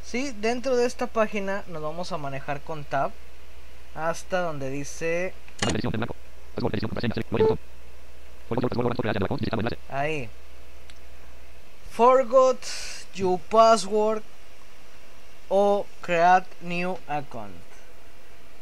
[0.05, 3.13] Sí, dentro de esta página nos vamos a manejar con tab
[3.95, 5.33] hasta donde dice
[9.89, 10.29] ahí
[11.91, 12.59] forgot
[13.15, 14.23] your password
[15.55, 17.53] o create new account.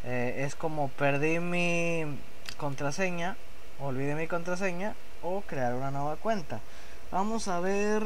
[0.03, 2.19] Eh, es como perdí mi
[2.57, 3.37] contraseña,
[3.79, 6.59] olvidé mi contraseña o crear una nueva cuenta.
[7.13, 8.03] Vamos a ver.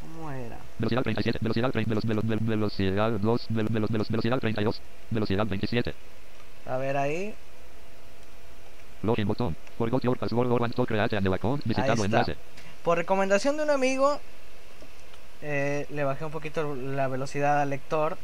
[0.00, 0.58] ¿Cómo era?
[0.80, 1.94] Velocidad 37, velocidad 30,
[2.40, 5.94] velocidad 2, velocidad 32, velocidad 27.
[6.66, 7.34] A ver ahí.
[9.02, 9.56] Login botón.
[9.76, 11.62] Forgot your password or want to create a new account.
[11.64, 12.36] Visitado enlace.
[12.82, 14.18] Por recomendación de un amigo,
[15.42, 18.18] eh, le bajé un poquito la velocidad al lector.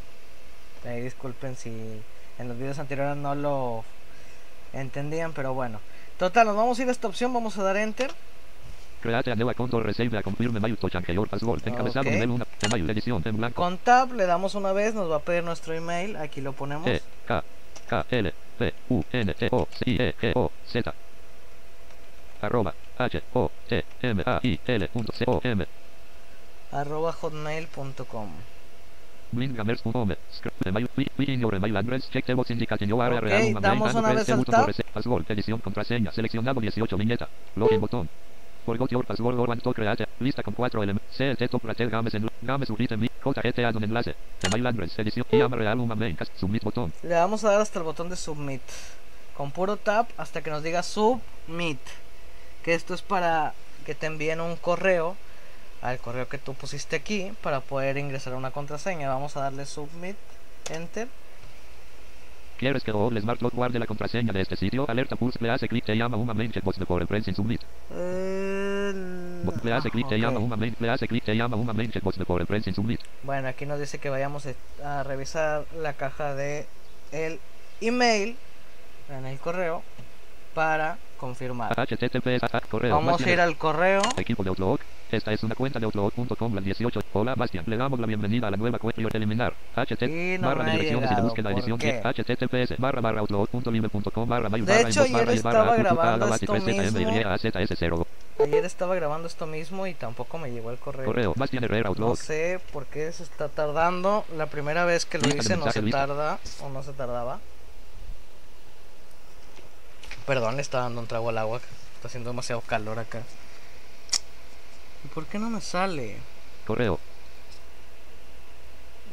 [0.84, 1.70] Eh, disculpen si
[2.38, 3.84] en los videos anteriores no lo
[4.72, 5.80] entendían, pero bueno.
[6.18, 8.10] Total, nos vamos a ir a esta opción, vamos a dar enter.
[9.00, 11.60] Create a new account or receive a confirm mail to change your password.
[11.66, 12.12] Encabezado Ok.
[12.14, 13.62] nivel 1, email edición en blanco.
[13.62, 16.88] Con tab le damos una vez, nos va a pedir nuestro email, aquí lo ponemos.
[16.88, 17.44] E, K,
[17.88, 20.94] K, L, P, U, N, E, O, C, E, G, O, Z.
[22.40, 25.66] Arroba, H, O, T, M, A, I, L, punto, C, O, M.
[26.72, 28.28] arroba hotmail.com.
[33.10, 34.70] Ok, damos una vez al tab.
[34.92, 35.24] password.
[35.28, 36.12] Edición, contraseña.
[36.12, 37.28] Seleccionado 18 viñeta.
[37.56, 38.08] Login botón.
[38.64, 40.06] Forgot your password or want to create.
[40.20, 41.14] Lista con cuatro elementos.
[41.14, 43.10] C, el texto Prater Games en Games Urite Mi.
[43.22, 44.14] JGT add un enlace.
[44.42, 44.98] Email address.
[44.98, 45.26] Edición.
[45.30, 46.16] Y llama real human name.
[46.36, 46.92] Submit botón.
[47.02, 48.62] Le vamos a dar hasta el botón de submit.
[49.36, 51.78] Con puro tap hasta que nos diga submit.
[52.62, 53.52] Que esto es para
[53.84, 55.16] que te envíen un correo
[55.82, 59.08] al correo que tú pusiste aquí para poder ingresar una contraseña.
[59.08, 60.16] Vamos a darle submit,
[60.70, 61.08] enter.
[62.64, 64.86] ¿Quieres que Google Smart Lock guarde la contraseña de este sitio?
[64.88, 65.38] Alerta Pulse.
[65.38, 65.84] Le hace clic.
[65.84, 67.60] Te llama human main checkbox de el press en submit.
[67.92, 70.08] Eh, Le hace clic.
[70.08, 70.20] Te ok.
[70.22, 70.74] llama human main.
[70.80, 71.22] Le hace clic.
[71.24, 73.00] Te llama human main checkbox de el press en submit.
[73.22, 76.64] Bueno, aquí nos dice que vayamos e- a revisar la caja de
[77.12, 77.38] el
[77.82, 78.34] email
[79.10, 79.82] en el correo
[80.54, 81.72] para confirmar.
[81.78, 82.44] HTTPS.
[82.52, 82.94] a- Correo.
[82.94, 84.02] Vamos a ir al correo.
[84.16, 84.80] Equipo de Outlook.
[85.10, 87.00] Esta es una cuenta de Outlook.com, la 18.
[87.12, 87.64] Hola, Bastian.
[87.68, 89.54] Le damos la bienvenida a la nueva cuenta y eliminar.
[89.76, 91.78] HTTP no barra direcciones y de búsqueda ¿por edición?
[91.78, 96.64] HTTPS barra barra outlook.live.com barra mail barra inbox barra barra grabando ala bati esto 3
[96.64, 97.12] ZM mismo.
[97.16, 98.06] y AZS0.
[98.40, 101.04] Ayer estaba grabando esto mismo y tampoco me llegó el correo.
[101.04, 101.34] Correo.
[101.36, 102.16] Bastian Herrera No Outlook.
[102.16, 104.24] sé por qué se está tardando.
[104.36, 107.38] La primera vez que lo hice no se tarda o no se tardaba.
[110.26, 111.60] Perdón, le está dando un trago al agua.
[111.96, 113.22] Está haciendo demasiado calor acá.
[115.04, 116.16] ¿Y por qué no me sale?
[116.66, 116.98] Correo.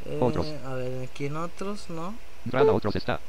[0.06, 0.46] Eh, Otros.
[0.66, 2.14] A ver, aquí en otros, ¿no?
[2.44, 3.20] Entrada otros está.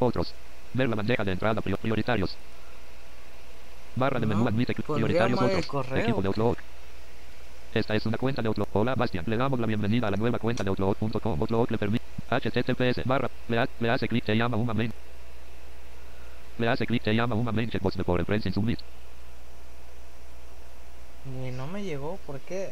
[0.00, 0.34] Otros.
[0.72, 2.36] Ver la bandeja de entrada prior- prioritarios.
[3.96, 5.66] Barra de menú admite prioritarios otros.
[5.66, 6.02] correo.
[6.02, 6.58] Equipo de Outlook.
[7.74, 8.68] Esta es una cuenta de Outlook.
[8.72, 9.24] Hola, Bastian.
[9.28, 11.40] Le damos la bienvenida a la nueva cuenta de Outlook.com.
[11.40, 12.04] Outlook le permite.
[12.30, 13.30] HTTPS barra.
[13.48, 14.24] Le, ha- le hace clic.
[14.24, 14.92] Te llama una main.
[16.58, 17.02] Le hace clic.
[17.02, 18.78] Te llama checkbox de por el press en submit.
[21.26, 22.70] Y no me llegó, ¿por qué?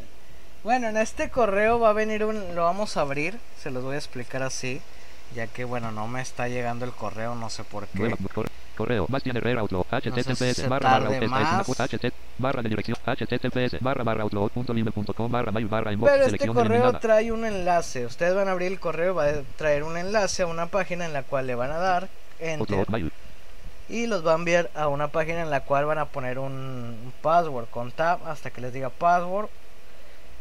[0.64, 2.54] bueno, en este correo va a venir un...
[2.54, 4.80] Lo vamos a abrir, se los voy a explicar así.
[5.34, 8.14] ya que bueno, no me está llegando el correo, no sé por qué.
[8.76, 11.10] Correo Bastian Herrera Outlook https se barra barra
[12.38, 17.30] barra de dirección https barra barra outlook.live.com barra mail barra inbox Pero este correo trae
[17.32, 18.06] un enlace.
[18.06, 21.12] Ustedes van a abrir el correo, va a traer un enlace a una página en
[21.12, 22.08] la cual le van a dar
[22.42, 22.86] enter
[23.88, 26.52] y los va a enviar a una página en la cual van a poner un,
[26.52, 29.48] un password con tab hasta que les diga password.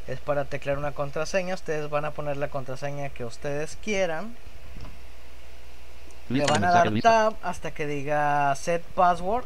[0.08, 1.54] Es para teclear una contraseña.
[1.54, 4.36] Ustedes van a poner la contraseña que ustedes quieran.
[6.30, 9.44] Le van a dar tab hasta que diga set password,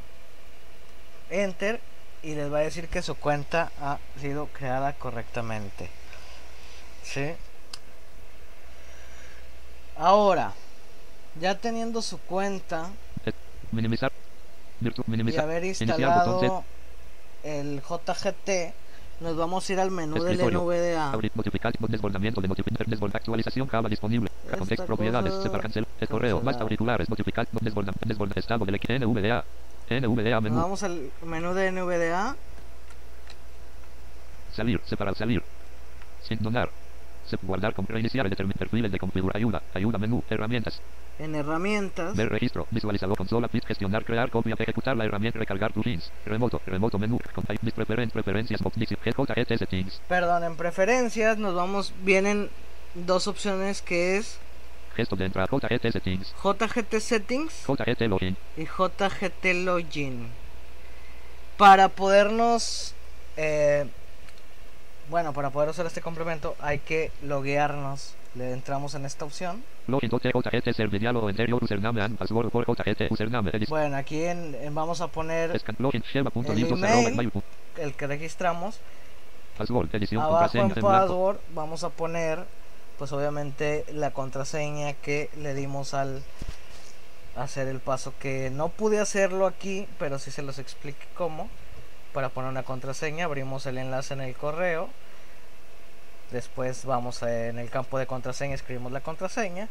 [1.32, 1.82] enter
[2.22, 5.90] y les va a decir que su cuenta ha sido creada correctamente.
[7.04, 7.34] ¿Sí?
[9.98, 10.54] Ahora,
[11.40, 12.90] ya teniendo su cuenta
[13.72, 14.12] minimizar
[14.80, 16.64] virtu y minimizar haber instalado
[17.44, 18.74] el JGT,
[19.22, 20.38] nos vamos a ir al menú del.
[20.38, 21.12] NVDA.
[21.12, 22.48] abrir notificar desbordamiento de
[22.88, 26.62] desbordar actualización Java disponible Esta contexto propiedades separar cancel el correo más cancelar.
[26.64, 29.44] auriculares notificar desbordar desbordar estado del NVDA
[29.90, 32.36] NVDA Nos menú vamos al menú de NVDA.
[34.56, 35.44] Salir, separar, salir.
[36.24, 36.70] Sin donar.
[37.42, 40.82] Guardar, con reiniciar, determinar perfiles de configurar, ayuda, ayuda, menú, herramientas,
[41.20, 42.16] En herramientas.
[42.16, 47.00] ver registro, visualizador, consola, pit, gestionar, crear, copia, ejecutar la herramienta, recargar plugins, remoto, remoto,
[47.00, 51.94] menú, contact, mis preferen- preferencias, box, dice, GJT settings, Perdón, en preferencias nos vamos.
[52.04, 52.50] Vienen
[52.94, 54.40] dos opciones que es
[54.96, 60.30] gesto de entrada, JT settings, JGT Settings JT login, y JGT Login.
[61.58, 62.94] Para podernos.
[63.38, 63.86] eh,
[65.10, 68.16] bueno, para poder usar este complemento hay que loguearnos.
[68.36, 69.64] Le entramos en esta opción.
[73.10, 75.52] username, edit, Bueno, aquí en, en- vamos a poner
[76.52, 77.16] El email.
[77.16, 77.32] mail,
[77.78, 78.80] el que registramos.
[80.22, 80.70] Abajo en
[81.08, 82.44] password vamos a poner,
[82.98, 86.22] pues obviamente la contraseña que le dimos al
[87.38, 91.50] hacer el paso que no pude hacerlo aquí, pero sí se los expliqué cómo.
[92.16, 94.88] Para poner una contraseña abrimos el enlace en el correo.
[96.32, 99.68] Después vamos a- en el campo de contraseña, escribimos la contraseña.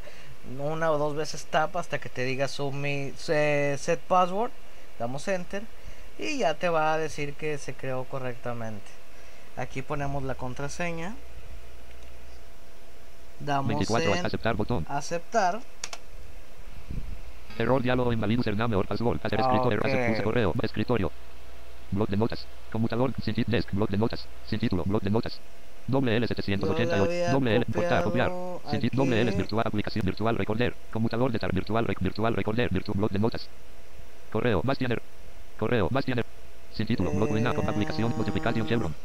[0.58, 4.50] Una o dos veces tap hasta que te diga submi- se- set password.
[4.98, 5.62] Damos enter.
[6.18, 8.90] Y ya te va a decir que se creó correctamente.
[9.56, 11.16] Aquí ponemos la contraseña.
[13.40, 15.60] Damos 24, en aceptar, botón, aceptar.
[17.58, 19.18] Error diálogo inválido username or password.
[19.22, 20.08] Hacer escrito error Ok.
[20.10, 20.52] puse correo.
[20.62, 21.10] Escritorio.
[21.94, 22.46] Blog de notas.
[22.70, 23.12] Computador.
[23.22, 23.72] Sin desk.
[23.72, 24.26] Blog de notas.
[24.46, 24.84] Sin título.
[24.84, 25.40] Blog de notas.
[25.86, 27.06] Doble L Yo 788.
[27.06, 27.64] le había Doble L.
[27.66, 28.04] Portar.
[28.04, 28.30] Copiar.
[28.70, 29.64] Sin tit- Doble L virtual.
[29.66, 30.36] Aplicación virtual.
[30.36, 30.76] Recorder.
[30.90, 31.52] Computador de tar.
[31.52, 31.84] Virtual.
[31.86, 32.34] Rec, virtual.
[32.34, 32.68] Recorder.
[32.72, 32.96] Virtual.
[32.96, 33.50] Blog de notas.
[34.30, 34.60] Correo.
[34.64, 35.02] Bastianer.
[35.56, 35.88] Correo.
[35.90, 36.24] Bastianer.
[36.70, 37.12] Sin título.
[37.12, 37.56] Blog Windows.
[37.56, 38.14] Eh, Aplicación.
[38.16, 38.66] Notificación.
[38.66, 38.96] Chevron.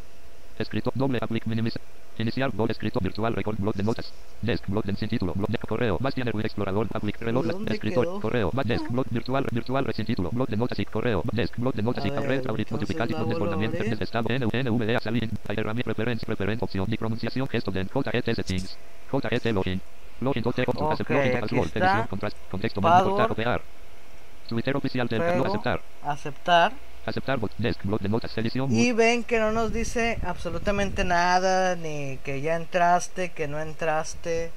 [0.59, 0.91] Escrito.
[0.93, 1.19] Doble.
[1.21, 1.45] Aplic.
[1.45, 1.79] Minimiza.
[2.17, 2.51] Iniciar.
[2.51, 2.69] Blog.
[2.71, 2.99] Escrito.
[3.01, 3.33] Virtual.
[3.33, 3.57] Record.
[3.59, 4.13] Blog de notas.
[4.41, 4.67] Desk.
[4.67, 5.33] Blog de sin título.
[5.33, 5.97] Blog de correo.
[5.99, 6.35] Bastianer.
[6.35, 6.87] Web Explorador.
[6.93, 7.19] Aplic.
[7.21, 7.45] Reloj.
[7.45, 8.05] ¿Dónde Escritor.
[8.05, 8.19] quedó?
[8.21, 8.51] Correo.
[8.53, 8.89] Back desk.
[8.89, 9.05] Blog.
[9.09, 9.45] Virtual.
[9.51, 9.93] Virtual.
[9.93, 10.29] Sin título.
[10.31, 11.23] Blog de notas y correo.
[11.31, 11.57] Desk.
[11.57, 13.77] Blog de notas y la vuelvo a Desbordamiento.
[14.03, 14.27] estado.
[14.29, 14.99] NVDA.
[14.99, 15.29] Salir.
[15.47, 15.83] Herramienta.
[15.85, 16.25] Preferencia.
[16.25, 16.65] Preferencia.
[16.65, 16.85] Opción.
[16.89, 17.47] Ni pronunciación.
[17.47, 18.77] Gesto de JET settings.
[19.11, 19.81] JET login.
[20.21, 20.43] Login.
[20.45, 21.17] Ok, Aceptar.
[21.17, 21.39] Login.
[21.39, 21.69] Password.
[21.75, 22.07] Edición.
[22.07, 22.37] Contrast.
[22.51, 22.81] Contexto.
[22.81, 23.61] Copiar.
[24.49, 25.81] Twitter oficial del aceptar.
[26.03, 26.73] Aceptar.
[27.09, 27.39] Aceptar.
[27.57, 27.83] Desk.
[27.83, 28.37] Blog de notas.
[28.37, 28.71] Edición.
[28.71, 34.51] Y ven que no nos dice absolutamente nada, ni que ya entraste, que no entraste,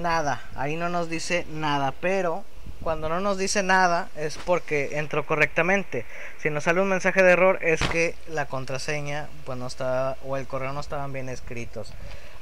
[0.00, 0.42] nada.
[0.56, 2.44] Ahí no nos dice nada, pero
[2.82, 6.04] cuando no nos dice nada es porque entró correctamente.
[6.38, 10.36] Si nos sale un mensaje de error es que la contraseña pues no estaba o
[10.36, 11.92] el correo no estaban bien escritos.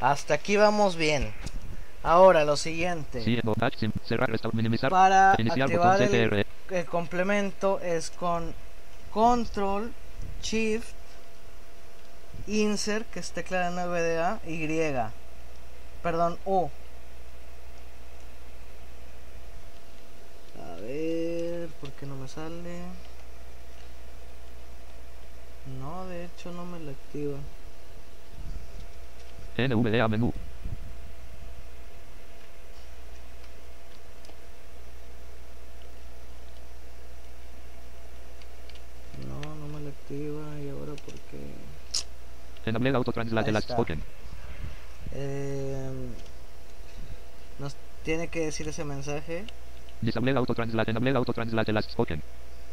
[0.00, 1.32] Hasta aquí vamos bien.
[2.02, 3.22] Ahora lo siguiente.
[3.22, 4.90] Sí, no, dash, sim, cerrar, restaurar, minimizar.
[4.90, 6.46] Para activar el, CTR.
[6.74, 8.52] el complemento es con
[9.12, 9.92] control
[10.42, 10.94] shift
[12.46, 14.66] insert que es tecla de NVDA y.
[16.02, 16.70] Perdón U
[20.58, 22.80] a ver por qué no me sale
[25.66, 27.38] no de hecho no me lo activa.
[29.56, 30.32] NVDA menú.
[39.28, 41.38] no no me lo activa y ahora por qué
[42.66, 44.02] Enable autotranslate Ahí last spoken.
[45.14, 45.90] Eh,
[47.58, 49.44] nos tiene que decir ese mensaje.
[50.00, 50.90] Disable autotranslate.
[50.90, 52.22] Enable autotranslate last spoken.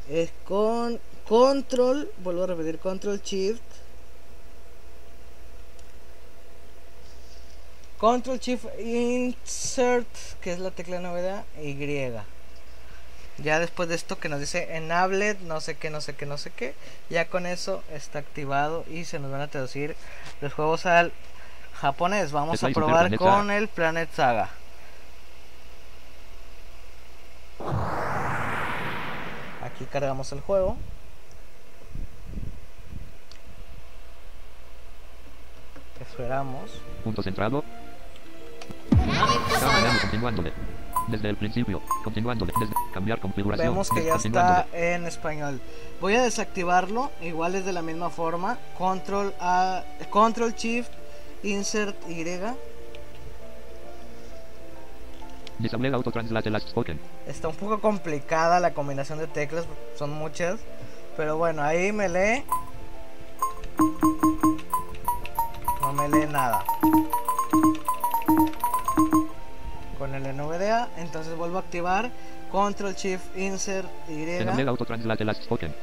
[0.09, 3.61] Es con control, vuelvo a repetir, control shift.
[7.99, 10.07] Control shift insert,
[10.41, 11.75] que es la tecla novedad, Y.
[13.43, 16.37] Ya después de esto que nos dice enablet, no sé qué, no sé qué, no
[16.37, 16.75] sé qué.
[17.09, 19.95] Ya con eso está activado y se nos van a traducir
[20.41, 21.13] los juegos al
[21.79, 22.31] japonés.
[22.31, 24.49] Vamos a probar con el Planet Saga.
[29.63, 30.77] Aquí cargamos el juego.
[36.01, 36.81] Esperamos.
[37.03, 37.63] Punto centrado.
[40.01, 40.51] Continuándole.
[41.09, 41.81] Desde el principio.
[42.03, 42.53] Continuándole.
[42.59, 43.69] Desde cambiar configuración.
[43.69, 45.59] Vemos que ya está en español.
[45.99, 48.57] Voy a desactivarlo, igual es de la misma forma.
[48.77, 50.91] Control A, Control Shift,
[51.43, 52.23] Insert Y.
[55.59, 56.99] Disable auto translate last spoken.
[57.27, 59.65] Está un poco complicada la combinación de teclas,
[59.97, 60.59] son muchas.
[61.17, 62.45] Pero bueno, ahí me lee.
[65.81, 66.63] No me lee nada.
[70.25, 72.09] El NVDA, entonces vuelvo a activar
[72.51, 74.25] Control Shift Insert Y.
[74.25, 75.73] Disable auto translate last spoken.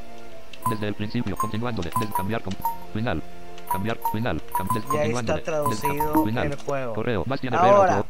[0.71, 1.37] Desde el principio.
[1.37, 1.91] Continuándole.
[2.01, 2.55] Desde cambiar con
[2.93, 3.23] final.
[3.71, 4.43] Cambiar final.
[4.57, 6.47] Cam, des- Y ahí está traducido final.
[6.53, 6.95] el juego.
[6.95, 7.25] Correo.
[7.53, 8.05] Ahora,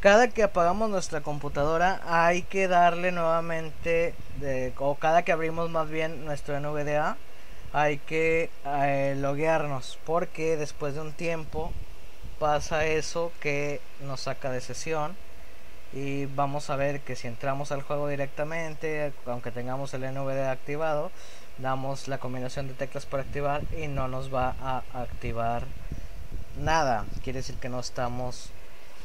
[0.00, 5.88] cada que apagamos nuestra computadora hay que darle nuevamente, de- o cada que abrimos más
[5.88, 7.16] bien nuestro NVDA,
[7.72, 11.72] hay que eh, loguearnos porque después de un tiempo
[12.40, 15.14] pasa eso que nos saca de sesión
[15.92, 21.10] y vamos a ver que si entramos al juego directamente, aunque tengamos el NVDA activado,
[21.58, 25.64] damos la combinación de teclas para activar y no nos va a activar
[26.58, 27.04] nada.
[27.22, 28.50] Quiere decir que no estamos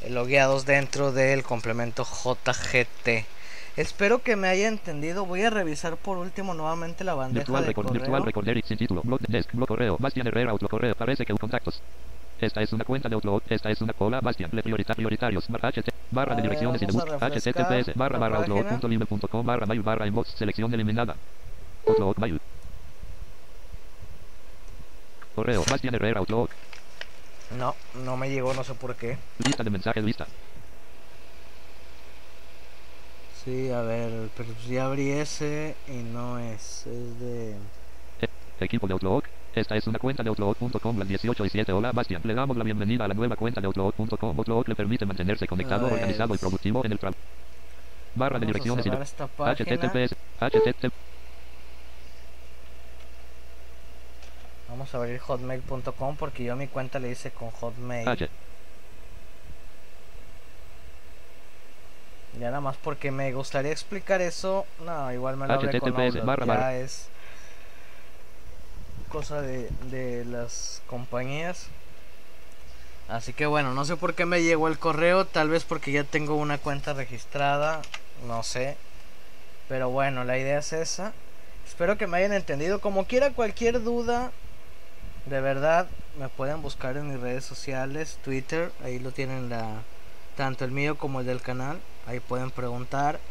[0.01, 3.25] eh, logueados dentro del complemento JGT.
[3.77, 5.25] Espero que me haya entendido.
[5.25, 8.25] Voy a revisar por último nuevamente la bandeja Virtual, de record, virtual correo.
[8.25, 9.01] recorder y sin título.
[9.03, 9.51] Blog de desk.
[9.53, 9.97] Blog correo.
[9.99, 10.95] Bastian Herrera Outlook correo.
[10.95, 11.81] Parece que contactos.
[12.39, 13.43] Esta es una cuenta de Outlook.
[13.49, 14.19] Esta es una cola.
[14.21, 14.49] Bastian.
[14.53, 15.47] Le priorita prioritarios.
[15.47, 15.89] Bar- HT.
[16.11, 17.21] Barra de ver, direcciones y de vamos bus.
[17.21, 17.95] a refrescar HTTPS.
[17.97, 18.55] Barra barra página.
[18.71, 20.29] outlook.live.com barra mail barra inbox.
[20.31, 21.15] Selección eliminada.
[21.87, 22.39] Outlook mail.
[25.35, 25.63] Correo.
[25.69, 26.49] Bastian Herrera Outlook.
[27.57, 29.17] No, no me llegó, no sé por qué.
[29.43, 30.03] Lista de mensajes.
[30.03, 30.27] Lista.
[33.43, 36.85] Sí, a ver, pero pues ya abrí ese y no es.
[36.87, 37.55] Es de.
[38.59, 39.25] Equipo de Outlook.
[39.55, 41.71] Esta es una cuenta de Outlook.com las 18 y 7.
[41.71, 42.21] Hola Bastian.
[42.25, 44.37] Le damos la bienvenida a la nueva cuenta de Outlook.com.
[44.37, 47.19] Outlook le permite mantenerse conectado, organizado y productivo en el trabajo.
[48.15, 48.89] Barra de direcciones y.
[48.89, 50.15] HTTPS.
[50.41, 50.91] HTTP.
[54.67, 58.09] Vamos a abrir hotmail.com porque yo a mi cuenta le hice con hotmail.
[58.09, 58.29] H.
[62.41, 64.65] Ya nada más porque me gustaría explicar eso.
[64.85, 65.93] No, igual me lo hablé con
[66.25, 66.75] barra barra.
[66.75, 67.09] es
[69.15, 71.67] cosa de, las compañías.
[73.07, 76.03] Así que bueno, no sé por qué me llegó el correo, tal vez porque ya
[76.03, 77.81] tengo una cuenta registrada,
[78.27, 78.75] no sé.
[79.69, 81.13] Pero bueno, la idea es esa.
[81.65, 82.81] Espero que me hayan entendido.
[82.81, 84.33] Como quiera, cualquier duda,
[85.27, 85.87] de verdad,
[86.19, 89.81] me pueden buscar en mis redes sociales, Twitter, ahí lo tienen la
[90.35, 93.21] tanto el mío como el del canal, ahí pueden preguntar.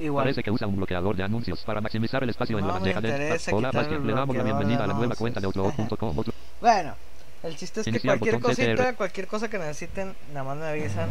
[0.00, 3.00] Igual, Parece que usa un bloqueador de anuncios para maximizar el espacio en la bandeja
[3.00, 3.70] de Hola.
[3.72, 6.16] Le damos la bienvenida a la nueva cuenta de Outlook.com.
[6.16, 6.34] Outlook.
[6.60, 6.94] bueno,
[7.42, 8.96] el chiste es que Iniciar cualquier cosita, CTR.
[8.96, 11.08] cualquier cosa que necesiten, nada más me avisan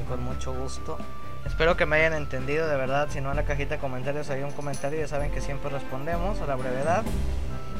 [0.00, 0.98] y con mucho gusto.
[1.46, 3.08] Espero que me hayan entendido, de verdad.
[3.10, 4.98] Si no, en la cajita de comentarios hay un comentario.
[4.98, 7.04] Ya saben que siempre respondemos a la brevedad.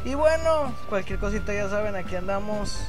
[0.05, 2.81] Y bueno, cualquier cosita ya saben, aquí andamos.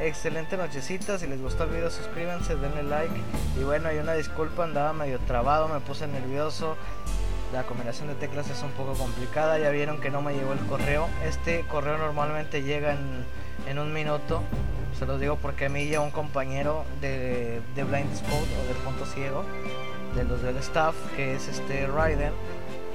[0.00, 1.18] Excelente nochecita.
[1.18, 3.14] Si les gustó el video, suscríbanse, denle like.
[3.60, 6.76] Y bueno, hay una disculpa, andaba medio trabado, me puse nervioso.
[7.52, 9.58] La combinación de teclas es un poco complicada.
[9.58, 11.08] Ya vieron que no me llegó el correo.
[11.26, 13.24] Este correo normalmente llega en,
[13.68, 14.42] en un minuto.
[14.98, 18.76] Se los digo porque a mí ya un compañero de, de Blind Spot o del
[18.84, 19.44] punto ciego,
[20.14, 22.32] de los del staff, que es este Raiden,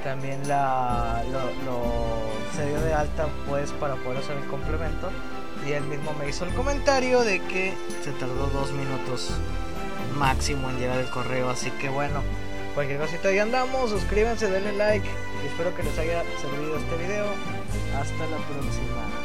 [0.03, 5.09] también la, lo, lo- se dio de alta pues para poder hacer el complemento.
[5.67, 9.31] Y él mismo me hizo el comentario de que se tardó dos minutos
[10.15, 11.49] máximo en llegar el correo.
[11.49, 12.21] Así que bueno,
[12.73, 13.89] cualquier cosita ahí andamos.
[13.89, 15.07] Suscríbanse, denle like.
[15.43, 17.25] Y espero que les haya servido este video.
[17.99, 19.24] Hasta la próxima.